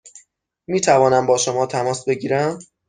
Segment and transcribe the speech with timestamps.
[0.67, 2.59] می توانم با شما تماس بگیرم؟